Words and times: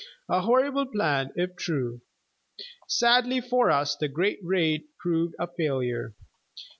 A 0.27 0.41
horrible 0.41 0.87
plan, 0.87 1.31
if 1.35 1.55
true. 1.55 2.01
Sadly 2.87 3.39
for 3.39 3.69
us, 3.69 3.95
the 3.95 4.07
great 4.07 4.39
raid 4.41 4.85
proved 4.97 5.35
a 5.37 5.45
failure. 5.45 6.15